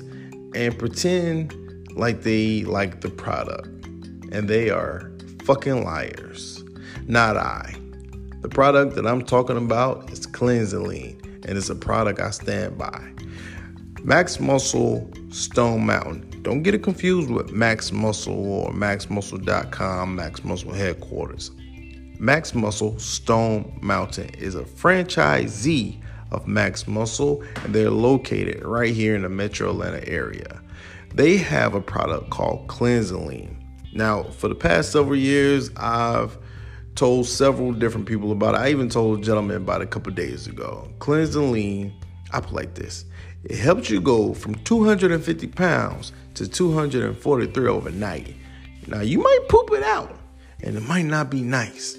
and 0.55 0.79
pretend 0.79 1.53
like 1.97 2.21
they 2.21 2.63
like 2.63 3.01
the 3.01 3.09
product. 3.09 3.67
And 4.31 4.47
they 4.47 4.69
are 4.69 5.11
fucking 5.43 5.83
liars. 5.83 6.63
Not 7.07 7.35
I. 7.35 7.75
The 8.41 8.47
product 8.47 8.95
that 8.95 9.05
I'm 9.05 9.25
talking 9.25 9.57
about 9.57 10.09
is 10.11 10.25
Cleanseline, 10.25 11.21
and 11.45 11.57
it's 11.57 11.69
a 11.69 11.75
product 11.75 12.21
I 12.21 12.29
stand 12.29 12.77
by. 12.77 13.05
Max 14.01 14.39
Muscle 14.39 15.11
Stone 15.31 15.85
Mountain. 15.85 16.41
Don't 16.41 16.63
get 16.63 16.73
it 16.73 16.83
confused 16.83 17.29
with 17.29 17.51
Max 17.51 17.91
Muscle 17.91 18.49
or 18.49 18.71
MaxMuscle.com, 18.71 20.15
Max 20.15 20.45
Muscle 20.45 20.71
headquarters. 20.71 21.51
Max 22.19 22.55
Muscle 22.55 22.97
Stone 22.97 23.77
Mountain 23.81 24.29
is 24.35 24.55
a 24.55 24.63
franchisee 24.63 26.01
of 26.31 26.47
Max 26.47 26.87
Muscle, 26.87 27.43
and 27.63 27.73
they're 27.73 27.89
located 27.89 28.63
right 28.63 28.93
here 28.93 29.15
in 29.15 29.23
the 29.23 29.29
metro 29.29 29.69
Atlanta 29.69 30.07
area. 30.07 30.61
They 31.13 31.37
have 31.37 31.75
a 31.75 31.81
product 31.81 32.29
called 32.29 32.67
Cleanseline. 32.67 33.55
Now, 33.93 34.23
for 34.23 34.47
the 34.47 34.55
past 34.55 34.91
several 34.91 35.15
years, 35.15 35.71
I've 35.77 36.37
told 36.95 37.25
several 37.27 37.71
different 37.73 38.05
people 38.05 38.31
about 38.31 38.55
it. 38.55 38.59
I 38.59 38.69
even 38.69 38.89
told 38.89 39.19
a 39.19 39.21
gentleman 39.21 39.57
about 39.57 39.81
it 39.81 39.85
a 39.85 39.87
couple 39.87 40.11
days 40.13 40.47
ago. 40.47 40.89
Cleanseline, 40.99 41.93
I 42.31 42.39
put 42.39 42.53
like 42.53 42.75
this. 42.75 43.05
It 43.43 43.57
helps 43.57 43.89
you 43.89 44.01
go 44.01 44.33
from 44.33 44.55
250 44.55 45.47
pounds 45.47 46.11
to 46.33 46.47
243 46.47 47.67
overnight. 47.67 48.35
Now, 48.87 49.01
you 49.01 49.19
might 49.19 49.45
poop 49.49 49.71
it 49.71 49.83
out, 49.83 50.17
and 50.61 50.75
it 50.75 50.83
might 50.83 51.05
not 51.05 51.29
be 51.29 51.41
nice, 51.41 51.97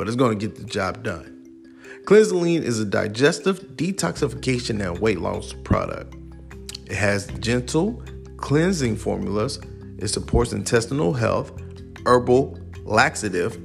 but 0.00 0.08
it's 0.08 0.16
going 0.16 0.38
to 0.38 0.46
get 0.46 0.56
the 0.56 0.64
job 0.64 1.02
done. 1.02 1.36
Cleanseline 2.06 2.62
is 2.62 2.80
a 2.80 2.86
digestive 2.86 3.60
detoxification 3.76 4.80
and 4.82 4.98
weight 4.98 5.20
loss 5.20 5.52
product. 5.52 6.16
It 6.86 6.96
has 6.96 7.26
gentle 7.40 8.02
cleansing 8.38 8.96
formulas. 8.96 9.60
It 9.98 10.08
supports 10.08 10.54
intestinal 10.54 11.12
health, 11.12 11.52
herbal 12.06 12.58
laxative. 12.84 13.58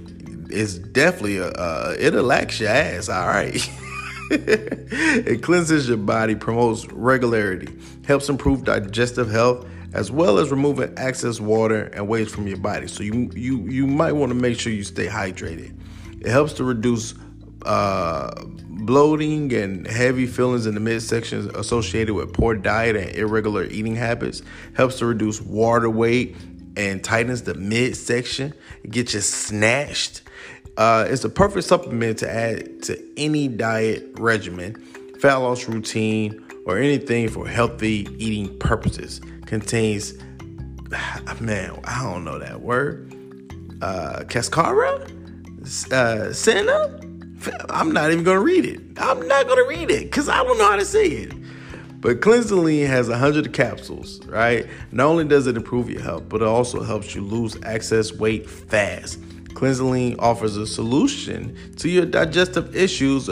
It's 0.52 0.74
definitely 0.74 1.38
a 1.38 1.52
uh, 1.52 1.96
it'll 1.98 2.24
lax 2.24 2.60
your 2.60 2.70
ass. 2.70 3.08
All 3.08 3.28
right. 3.28 3.56
it 4.32 5.42
cleanses 5.42 5.88
your 5.88 5.96
body, 5.96 6.36
promotes 6.36 6.86
regularity, 6.88 7.74
helps 8.06 8.28
improve 8.28 8.66
digestive 8.66 9.32
health, 9.32 9.66
as 9.94 10.12
well 10.12 10.38
as 10.40 10.52
removing 10.52 10.94
excess 10.98 11.40
water 11.40 11.84
and 11.94 12.10
waste 12.10 12.36
from 12.36 12.46
your 12.46 12.58
body. 12.58 12.90
So 12.90 13.04
you 13.04 13.32
you 13.34 13.60
you 13.70 13.88
might 13.88 14.12
want 14.12 14.32
to 14.32 14.36
make 14.36 14.60
sure 14.60 14.74
you 14.74 14.84
stay 14.84 15.08
hydrated. 15.08 15.74
It 16.26 16.32
helps 16.32 16.54
to 16.54 16.64
reduce 16.64 17.14
uh, 17.68 18.46
bloating 18.46 19.54
and 19.54 19.86
heavy 19.86 20.26
feelings 20.26 20.66
in 20.66 20.74
the 20.74 20.80
midsection 20.80 21.52
associated 21.56 22.16
with 22.16 22.34
poor 22.34 22.56
diet 22.56 22.96
and 22.96 23.16
irregular 23.16 23.66
eating 23.66 23.96
habits. 23.96 24.42
Helps 24.74 24.98
to 25.00 25.06
reduce 25.06 25.40
water 25.40 25.88
weight 25.88 26.36
and 26.76 27.04
tightens 27.04 27.44
the 27.44 27.54
midsection. 27.54 28.56
It 28.84 28.90
gets 28.90 29.14
you 29.14 29.22
snatched. 29.22 30.24
Uh, 30.78 31.06
it's 31.08 31.24
a 31.24 31.30
perfect 31.30 31.68
supplement 31.68 32.18
to 32.20 32.30
add 32.30 32.82
to 32.84 33.00
any 33.18 33.48
diet 33.48 34.20
regimen, 34.20 34.84
fat 35.20 35.36
loss 35.36 35.68
routine, 35.68 36.44
or 36.66 36.80
anything 36.80 37.30
for 37.30 37.48
healthy 37.48 38.08
eating 38.18 38.58
purposes. 38.58 39.22
Contains, 39.46 40.16
man, 41.40 41.80
I 41.84 42.02
don't 42.02 42.24
know 42.24 42.40
that 42.40 42.62
word. 42.62 43.14
Uh, 43.84 44.24
cascara, 44.28 45.06
uh. 45.92 46.34
I'm 47.70 47.92
not 47.92 48.12
even 48.12 48.24
gonna 48.24 48.40
read 48.40 48.66
it. 48.66 48.82
I'm 48.98 49.28
not 49.28 49.48
gonna 49.48 49.68
read 49.68 49.92
it 49.92 50.04
because 50.06 50.30
I 50.30 50.44
don't 50.44 50.58
know 50.58 50.68
how 50.68 50.78
to 50.78 50.86
say 50.86 51.06
it. 51.06 51.34
But 52.02 52.20
Cleanseline 52.20 52.88
has 52.88 53.10
100 53.10 53.52
capsules, 53.54 54.24
right? 54.26 54.68
Not 54.92 55.08
only 55.08 55.26
does 55.26 55.48
it 55.48 55.58
improve 55.58 55.90
your 55.90 56.02
health, 56.02 56.30
but 56.30 56.42
it 56.42 56.48
also 56.48 56.84
helps 56.84 57.16
you 57.16 57.22
lose 57.22 57.58
excess 57.64 58.14
weight 58.14 58.50
fast. 58.50 59.20
Cleanseline 59.56 60.16
offers 60.20 60.58
a 60.58 60.68
solution 60.68 61.58
to 61.78 61.90
your 61.90 62.06
digestive 62.06 62.76
issues 62.76 63.30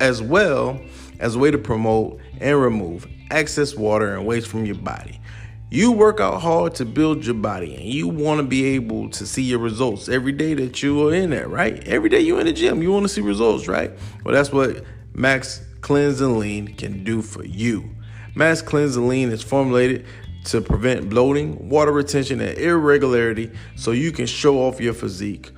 as 0.00 0.22
well 0.22 0.80
as 1.20 1.36
a 1.36 1.38
way 1.38 1.50
to 1.50 1.58
promote 1.58 2.18
and 2.40 2.60
remove 2.60 3.06
excess 3.30 3.76
water 3.76 4.14
and 4.14 4.26
waste 4.26 4.48
from 4.48 4.64
your 4.64 4.76
body. 4.76 5.20
You 5.68 5.90
work 5.90 6.20
out 6.20 6.42
hard 6.42 6.76
to 6.76 6.84
build 6.84 7.26
your 7.26 7.34
body 7.34 7.74
and 7.74 7.84
you 7.84 8.06
want 8.06 8.38
to 8.38 8.46
be 8.46 8.64
able 8.76 9.10
to 9.10 9.26
see 9.26 9.42
your 9.42 9.58
results 9.58 10.08
every 10.08 10.30
day 10.30 10.54
that 10.54 10.80
you 10.80 11.08
are 11.08 11.12
in 11.12 11.30
there, 11.30 11.48
right? 11.48 11.86
Every 11.88 12.08
day 12.08 12.20
you're 12.20 12.38
in 12.38 12.46
the 12.46 12.52
gym, 12.52 12.82
you 12.82 12.92
want 12.92 13.02
to 13.02 13.08
see 13.08 13.20
results, 13.20 13.66
right? 13.66 13.90
Well, 14.24 14.32
that's 14.32 14.52
what 14.52 14.84
Max 15.12 15.66
Cleanseline 15.80 16.78
can 16.78 17.02
do 17.02 17.20
for 17.20 17.44
you. 17.44 17.90
Max 18.36 18.62
Cleanseline 18.62 19.32
is 19.32 19.42
formulated 19.42 20.06
to 20.44 20.60
prevent 20.60 21.08
bloating, 21.08 21.68
water 21.68 21.90
retention, 21.90 22.40
and 22.40 22.56
irregularity 22.56 23.50
so 23.74 23.90
you 23.90 24.12
can 24.12 24.26
show 24.26 24.58
off 24.58 24.80
your 24.80 24.94
physique. 24.94 25.50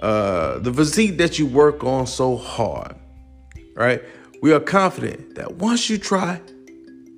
Uh, 0.00 0.58
the 0.58 0.72
physique 0.72 1.18
that 1.18 1.38
you 1.38 1.46
work 1.46 1.84
on 1.84 2.08
so 2.08 2.36
hard, 2.36 2.96
right? 3.74 4.02
We 4.42 4.52
are 4.52 4.58
confident 4.58 5.36
that 5.36 5.54
once 5.54 5.88
you 5.88 5.98
try 5.98 6.40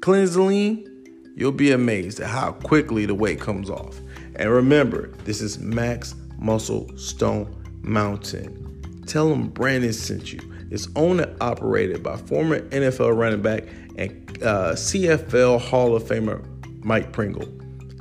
Cleanseline, 0.00 0.93
you'll 1.34 1.52
be 1.52 1.72
amazed 1.72 2.20
at 2.20 2.30
how 2.30 2.52
quickly 2.52 3.06
the 3.06 3.14
weight 3.14 3.40
comes 3.40 3.68
off. 3.68 4.00
And 4.36 4.50
remember, 4.50 5.08
this 5.24 5.40
is 5.40 5.58
Max 5.58 6.14
Muscle 6.38 6.96
Stone 6.96 7.54
Mountain. 7.82 9.02
Tell 9.06 9.28
them 9.28 9.48
Brandon 9.48 9.92
sent 9.92 10.32
you. 10.32 10.40
It's 10.70 10.88
owned 10.96 11.20
and 11.20 11.36
operated 11.40 12.02
by 12.02 12.16
former 12.16 12.60
NFL 12.70 13.16
running 13.16 13.42
back 13.42 13.64
and 13.96 14.42
uh, 14.42 14.72
CFL 14.72 15.60
Hall 15.60 15.94
of 15.94 16.04
Famer 16.04 16.44
Mike 16.84 17.12
Pringle. 17.12 17.48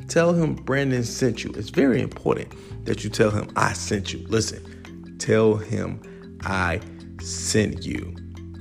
Tell 0.08 0.34
him 0.34 0.56
Brandon 0.56 1.04
sent 1.04 1.44
you. 1.44 1.52
It's 1.56 1.70
very 1.70 2.02
important 2.02 2.52
that 2.86 3.04
you 3.04 3.10
tell 3.10 3.32
him 3.32 3.50
I 3.56 3.74
sent 3.74 4.14
you. 4.14 4.26
Listen, 4.28 5.18
tell 5.20 5.56
him 5.56 6.02
I 6.42 6.82
sent 7.22 7.86
you. 7.86 8.16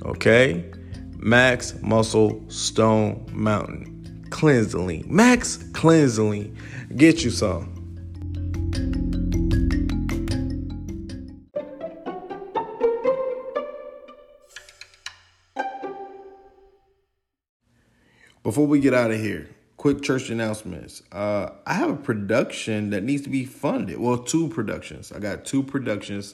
Okay? 0.05 0.71
Max 1.17 1.73
Muscle 1.81 2.43
Stone 2.49 3.25
Mountain. 3.31 3.92
Cleansing. 4.33 5.05
Max 5.07 5.57
Cleansing. 5.73 6.57
Get 6.97 7.23
you 7.23 7.29
some. 7.29 7.69
Before 18.41 18.65
we 18.65 18.79
get 18.79 18.95
out 18.95 19.11
of 19.11 19.19
here, 19.19 19.47
quick 19.77 20.01
church 20.01 20.31
announcements. 20.31 21.03
Uh, 21.11 21.51
I 21.67 21.75
have 21.75 21.91
a 21.91 21.95
production 21.95 22.89
that 22.89 23.03
needs 23.03 23.21
to 23.21 23.29
be 23.29 23.45
funded. 23.45 23.99
Well, 23.99 24.17
two 24.17 24.49
productions. 24.49 25.11
I 25.11 25.19
got 25.19 25.45
two 25.45 25.61
productions. 25.61 26.33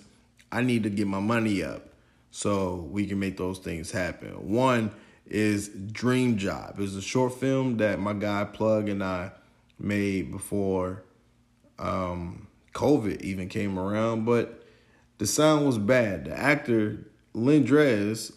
I 0.53 0.61
need 0.61 0.83
to 0.83 0.89
get 0.89 1.05
my 1.05 1.19
money 1.19 1.61
up 1.61 1.89
so 2.31 2.87
we 2.89 3.05
can 3.05 3.19
make 3.19 3.35
those 3.35 3.59
things 3.59 3.91
happen. 3.91 4.29
One 4.49 4.91
is 5.29 5.69
Dream 5.69 6.37
Job. 6.37 6.75
It's 6.79 6.95
a 6.95 7.01
short 7.01 7.39
film 7.39 7.77
that 7.77 7.99
my 7.99 8.13
guy 8.13 8.43
Plug 8.45 8.89
and 8.89 9.03
I 9.03 9.31
made 9.79 10.31
before 10.31 11.03
um, 11.77 12.47
COVID 12.73 13.21
even 13.21 13.47
came 13.47 13.77
around, 13.77 14.25
but 14.25 14.63
the 15.17 15.27
sound 15.27 15.65
was 15.65 15.77
bad. 15.77 16.25
The 16.25 16.37
actor 16.37 17.05
Lindrez, 17.33 18.33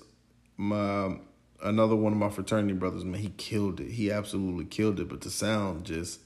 my 0.56 1.16
another 1.62 1.96
one 1.96 2.12
of 2.12 2.18
my 2.18 2.28
fraternity 2.28 2.74
brothers, 2.74 3.04
man, 3.04 3.20
he 3.20 3.30
killed 3.30 3.80
it. 3.80 3.92
He 3.92 4.10
absolutely 4.10 4.64
killed 4.64 5.00
it. 5.00 5.08
But 5.08 5.20
the 5.22 5.30
sound 5.30 5.84
just, 5.84 6.20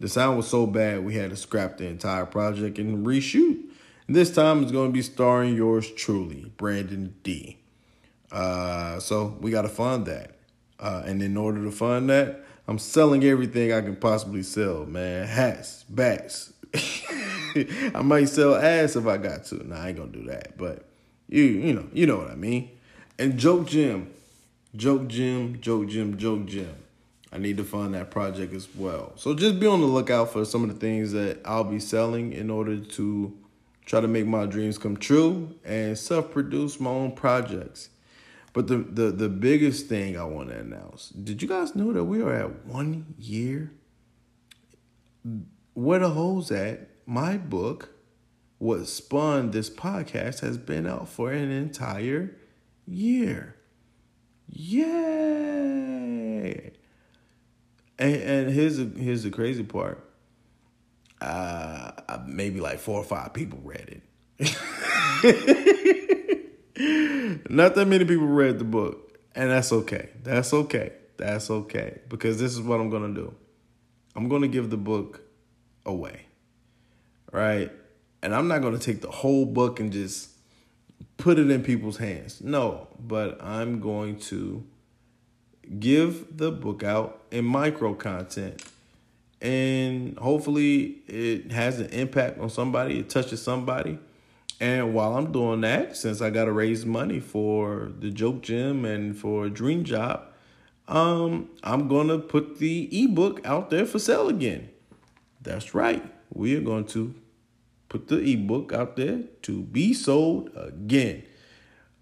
the 0.00 0.08
sound 0.08 0.36
was 0.36 0.48
so 0.48 0.66
bad 0.66 1.04
we 1.04 1.14
had 1.14 1.30
to 1.30 1.36
scrap 1.36 1.78
the 1.78 1.86
entire 1.86 2.26
project 2.26 2.78
and 2.78 3.06
reshoot. 3.06 3.62
This 4.08 4.32
time 4.32 4.62
it's 4.62 4.72
going 4.72 4.90
to 4.90 4.92
be 4.92 5.02
starring 5.02 5.56
yours 5.56 5.90
truly, 5.90 6.52
Brandon 6.56 7.16
D. 7.24 7.58
Uh, 8.30 8.98
so 9.00 9.36
we 9.40 9.50
got 9.50 9.62
to 9.62 9.68
fund 9.68 10.06
that. 10.06 10.32
Uh, 10.78 11.02
and 11.06 11.22
in 11.22 11.36
order 11.36 11.64
to 11.64 11.70
fund 11.70 12.10
that, 12.10 12.44
I'm 12.68 12.78
selling 12.78 13.24
everything 13.24 13.72
I 13.72 13.80
can 13.80 13.96
possibly 13.96 14.42
sell, 14.42 14.84
man. 14.86 15.26
Hats, 15.26 15.84
bats. 15.84 16.52
I 16.74 18.02
might 18.02 18.28
sell 18.28 18.56
ass 18.56 18.96
if 18.96 19.06
I 19.06 19.16
got 19.16 19.44
to. 19.46 19.66
Nah, 19.66 19.82
I 19.82 19.88
ain't 19.88 19.98
gonna 19.98 20.10
do 20.10 20.24
that. 20.24 20.58
But 20.58 20.84
you, 21.28 21.44
you 21.44 21.72
know, 21.72 21.86
you 21.92 22.06
know 22.06 22.18
what 22.18 22.30
I 22.30 22.34
mean. 22.34 22.70
And 23.18 23.38
Joke 23.38 23.66
Gym, 23.66 24.12
Joke 24.74 25.08
Gym, 25.08 25.60
Joke 25.60 25.88
Gym, 25.88 26.18
Joke 26.18 26.46
Gym. 26.46 26.74
I 27.32 27.38
need 27.38 27.56
to 27.56 27.64
fund 27.64 27.94
that 27.94 28.10
project 28.10 28.52
as 28.52 28.68
well. 28.74 29.12
So 29.16 29.34
just 29.34 29.58
be 29.58 29.66
on 29.66 29.80
the 29.80 29.86
lookout 29.86 30.32
for 30.32 30.44
some 30.44 30.62
of 30.62 30.68
the 30.72 30.76
things 30.76 31.12
that 31.12 31.40
I'll 31.44 31.64
be 31.64 31.80
selling 31.80 32.32
in 32.32 32.50
order 32.50 32.78
to 32.78 33.36
try 33.84 34.00
to 34.00 34.08
make 34.08 34.26
my 34.26 34.46
dreams 34.46 34.78
come 34.78 34.96
true 34.96 35.54
and 35.64 35.96
self-produce 35.96 36.80
my 36.80 36.90
own 36.90 37.12
projects. 37.12 37.90
But 38.56 38.68
the, 38.68 38.78
the, 38.78 39.10
the 39.10 39.28
biggest 39.28 39.86
thing 39.86 40.16
I 40.16 40.24
want 40.24 40.48
to 40.48 40.56
announce, 40.58 41.10
did 41.10 41.42
you 41.42 41.48
guys 41.48 41.76
know 41.76 41.92
that 41.92 42.04
we 42.04 42.22
are 42.22 42.32
at 42.32 42.64
one 42.64 43.14
year? 43.18 43.70
Where 45.74 45.98
the 45.98 46.08
holes 46.08 46.50
at? 46.50 46.88
My 47.04 47.36
book, 47.36 47.90
what 48.56 48.86
spun 48.86 49.50
this 49.50 49.68
podcast, 49.68 50.40
has 50.40 50.56
been 50.56 50.86
out 50.86 51.06
for 51.06 51.32
an 51.32 51.50
entire 51.50 52.34
year. 52.86 53.56
Yay! 54.48 54.86
And, 57.98 58.14
and 58.16 58.50
here's 58.50 58.78
a, 58.78 58.84
here's 58.84 59.24
the 59.24 59.30
crazy 59.30 59.64
part. 59.64 60.02
Uh, 61.20 61.92
maybe 62.26 62.60
like 62.60 62.78
four 62.78 62.98
or 62.98 63.04
five 63.04 63.34
people 63.34 63.60
read 63.62 64.00
it. 64.38 65.66
Not 67.48 67.74
that 67.74 67.86
many 67.86 68.04
people 68.04 68.26
read 68.26 68.58
the 68.58 68.64
book, 68.64 69.18
and 69.34 69.50
that's 69.50 69.72
okay. 69.72 70.10
That's 70.22 70.52
okay. 70.52 70.92
That's 71.16 71.50
okay 71.50 72.00
because 72.08 72.38
this 72.38 72.52
is 72.52 72.60
what 72.60 72.80
I'm 72.80 72.90
gonna 72.90 73.14
do. 73.14 73.34
I'm 74.14 74.28
gonna 74.28 74.48
give 74.48 74.70
the 74.70 74.76
book 74.76 75.20
away, 75.84 76.26
right? 77.32 77.72
And 78.22 78.34
I'm 78.34 78.48
not 78.48 78.62
gonna 78.62 78.78
take 78.78 79.00
the 79.00 79.10
whole 79.10 79.46
book 79.46 79.80
and 79.80 79.92
just 79.92 80.30
put 81.16 81.38
it 81.38 81.50
in 81.50 81.62
people's 81.62 81.96
hands. 81.96 82.40
No, 82.40 82.88
but 82.98 83.42
I'm 83.42 83.80
going 83.80 84.18
to 84.20 84.64
give 85.78 86.36
the 86.36 86.50
book 86.50 86.82
out 86.82 87.22
in 87.30 87.44
micro 87.44 87.94
content. 87.94 88.62
And 89.40 90.18
hopefully 90.18 91.02
it 91.06 91.52
has 91.52 91.78
an 91.78 91.90
impact 91.90 92.38
on 92.38 92.50
somebody, 92.50 92.98
it 92.98 93.10
touches 93.10 93.42
somebody. 93.42 93.98
And 94.60 94.94
while 94.94 95.16
I'm 95.16 95.32
doing 95.32 95.60
that, 95.62 95.96
since 95.96 96.22
I 96.22 96.30
got 96.30 96.46
to 96.46 96.52
raise 96.52 96.86
money 96.86 97.20
for 97.20 97.92
the 97.98 98.10
Joke 98.10 98.42
Gym 98.42 98.84
and 98.84 99.16
for 99.16 99.48
Dream 99.50 99.84
Job, 99.84 100.22
um, 100.88 101.50
I'm 101.62 101.88
to 101.88 102.18
put 102.18 102.58
the 102.58 102.88
ebook 103.04 103.44
out 103.44 103.70
there 103.70 103.84
for 103.84 103.98
sale 103.98 104.28
again. 104.28 104.70
That's 105.42 105.74
right. 105.74 106.04
We 106.32 106.56
are 106.56 106.60
going 106.60 106.86
to 106.86 107.14
put 107.88 108.08
the 108.08 108.18
ebook 108.32 108.72
out 108.72 108.96
there 108.96 109.24
to 109.42 109.62
be 109.62 109.92
sold 109.92 110.50
again. 110.56 111.24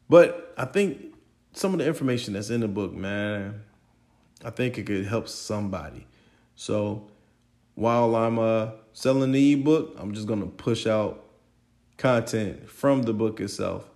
But 0.09 0.55
I 0.57 0.67
think 0.67 1.14
some 1.53 1.73
of 1.73 1.79
the 1.79 1.87
information 1.87 2.35
that's 2.35 2.51
in 2.51 2.61
the 2.61 2.69
book, 2.69 2.93
man, 2.93 3.62
I 4.45 4.51
think 4.51 4.79
it 4.79 4.85
could 4.85 5.07
help 5.07 5.29
somebody. 5.29 6.07
So 6.55 7.09
while 7.75 8.14
I'm 8.14 8.38
uh, 8.38 8.71
selling 8.93 9.33
the 9.33 9.53
ebook, 9.55 9.97
I'm 9.99 10.12
just 10.12 10.27
gonna 10.27 10.47
push 10.47 10.87
out 10.87 11.23
content 11.96 12.68
from 12.68 13.02
the 13.02 13.12
book 13.12 13.40
itself, 13.40 13.88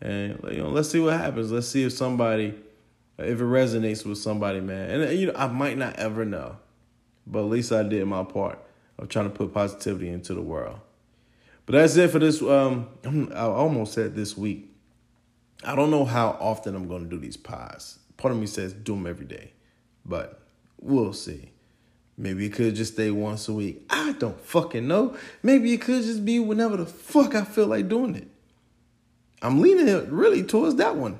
and 0.00 0.38
you 0.50 0.58
know, 0.58 0.68
let's 0.68 0.90
see 0.90 1.00
what 1.00 1.18
happens. 1.18 1.50
Let's 1.52 1.68
see 1.68 1.84
if 1.84 1.92
somebody, 1.92 2.54
if 3.18 3.40
it 3.40 3.44
resonates 3.44 4.04
with 4.04 4.18
somebody, 4.18 4.60
man. 4.60 4.90
And 4.90 5.18
you 5.18 5.28
know, 5.28 5.34
I 5.36 5.46
might 5.48 5.78
not 5.78 5.96
ever 5.96 6.24
know, 6.24 6.56
but 7.26 7.40
at 7.40 7.50
least 7.50 7.72
I 7.72 7.82
did 7.82 8.06
my 8.06 8.24
part 8.24 8.58
of 8.98 9.08
trying 9.08 9.30
to 9.30 9.34
put 9.34 9.52
positivity 9.52 10.08
into 10.08 10.34
the 10.34 10.42
world. 10.42 10.78
But 11.66 11.72
that's 11.72 11.96
it 11.96 12.10
for 12.10 12.18
this. 12.18 12.42
Um, 12.42 12.88
I 13.34 13.42
almost 13.44 13.94
said 13.94 14.14
this 14.14 14.36
week. 14.36 14.70
I 15.64 15.74
don't 15.74 15.90
know 15.90 16.04
how 16.04 16.36
often 16.40 16.74
I'm 16.74 16.88
going 16.88 17.04
to 17.04 17.08
do 17.08 17.18
these 17.18 17.38
pods. 17.38 17.98
Part 18.16 18.32
of 18.32 18.38
me 18.38 18.46
says 18.46 18.72
do 18.72 18.94
them 18.94 19.06
every 19.06 19.24
day, 19.26 19.52
but 20.04 20.42
we'll 20.78 21.14
see. 21.14 21.50
Maybe 22.16 22.46
it 22.46 22.52
could 22.52 22.74
just 22.76 22.94
stay 22.94 23.10
once 23.10 23.48
a 23.48 23.52
week. 23.52 23.84
I 23.90 24.12
don't 24.12 24.40
fucking 24.40 24.86
know. 24.86 25.16
Maybe 25.42 25.72
it 25.72 25.80
could 25.80 26.02
just 26.02 26.24
be 26.24 26.38
whenever 26.38 26.76
the 26.76 26.86
fuck 26.86 27.34
I 27.34 27.44
feel 27.44 27.66
like 27.66 27.88
doing 27.88 28.14
it. 28.14 28.28
I'm 29.42 29.60
leaning 29.60 30.10
really 30.10 30.42
towards 30.42 30.76
that 30.76 30.96
one. 30.96 31.18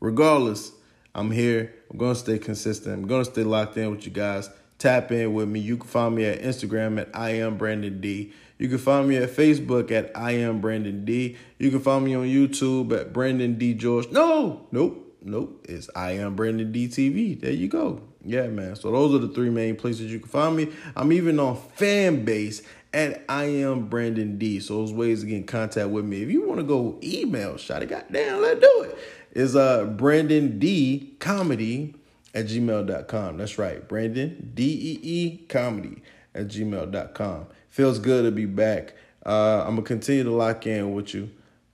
Regardless, 0.00 0.72
I'm 1.14 1.30
here. 1.30 1.74
I'm 1.90 1.98
going 1.98 2.14
to 2.14 2.20
stay 2.20 2.38
consistent. 2.38 2.94
I'm 2.94 3.08
going 3.08 3.24
to 3.24 3.30
stay 3.30 3.44
locked 3.44 3.76
in 3.76 3.90
with 3.90 4.04
you 4.04 4.12
guys. 4.12 4.50
Tap 4.78 5.10
in 5.10 5.32
with 5.32 5.48
me. 5.48 5.60
You 5.60 5.78
can 5.78 5.88
find 5.88 6.14
me 6.14 6.24
at 6.26 6.42
Instagram 6.42 7.00
at 7.00 7.08
I 7.14 7.30
am 7.30 7.56
Brandon 7.56 8.00
D. 8.00 8.32
You 8.58 8.68
can 8.68 8.78
find 8.78 9.08
me 9.08 9.16
at 9.16 9.30
Facebook 9.30 9.90
at 9.90 10.10
I 10.14 10.32
am 10.32 10.60
Brandon 10.60 11.04
D. 11.04 11.36
You 11.58 11.70
can 11.70 11.80
find 11.80 12.04
me 12.04 12.14
on 12.14 12.24
YouTube 12.24 12.92
at 12.98 13.12
Brandon 13.12 13.54
D 13.54 13.74
George. 13.74 14.10
No, 14.10 14.66
nope, 14.70 15.03
nope. 15.24 15.64
It's 15.68 15.88
I 15.96 16.12
am 16.12 16.36
Brandon 16.36 16.72
DTV. 16.72 17.40
There 17.40 17.52
you 17.52 17.68
go. 17.68 18.00
Yeah, 18.24 18.46
man. 18.46 18.76
So 18.76 18.90
those 18.90 19.14
are 19.14 19.26
the 19.26 19.32
three 19.32 19.50
main 19.50 19.76
places 19.76 20.12
you 20.12 20.20
can 20.20 20.28
find 20.28 20.56
me. 20.56 20.68
I'm 20.96 21.12
even 21.12 21.38
on 21.40 21.56
Fanbase 21.76 22.62
at 22.92 23.24
I 23.28 23.44
am 23.44 23.88
Brandon 23.88 24.38
D. 24.38 24.60
So 24.60 24.78
those 24.78 24.92
ways 24.92 25.20
to 25.20 25.26
get 25.26 25.36
in 25.36 25.44
contact 25.44 25.90
with 25.90 26.04
me. 26.04 26.22
If 26.22 26.30
you 26.30 26.46
want 26.46 26.60
to 26.60 26.64
go 26.64 26.98
email, 27.02 27.56
shot 27.56 27.82
it, 27.82 27.88
goddamn, 27.88 28.40
let's 28.40 28.60
do 28.60 28.82
it. 28.82 28.98
Is 29.32 29.56
uh 29.56 29.84
Brandon 29.84 30.58
D 30.58 31.16
comedy 31.18 31.94
at 32.34 32.46
gmail.com. 32.46 33.36
That's 33.36 33.58
right. 33.58 33.86
Brandon 33.88 34.52
D 34.54 34.64
E 34.64 35.00
E 35.02 35.46
comedy 35.48 36.02
at 36.34 36.48
gmail.com. 36.48 37.46
Feels 37.68 37.98
good 37.98 38.24
to 38.24 38.30
be 38.30 38.46
back. 38.46 38.94
Uh, 39.24 39.62
I'm 39.66 39.76
gonna 39.76 39.82
continue 39.82 40.24
to 40.24 40.30
lock 40.30 40.66
in 40.66 40.94
with 40.94 41.14
you. 41.14 41.30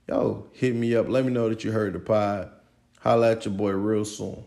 Yo, 0.07 0.47
hit 0.53 0.75
me 0.75 0.95
up. 0.95 1.07
Let 1.07 1.25
me 1.25 1.31
know 1.31 1.49
that 1.49 1.63
you 1.63 1.71
heard 1.71 1.93
the 1.93 1.99
pod. 1.99 2.51
Holla 3.01 3.31
at 3.31 3.45
your 3.45 3.53
boy 3.55 3.71
real 3.71 4.05
soon. 4.05 4.45